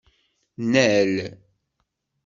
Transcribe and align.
Nnal. 0.63 1.13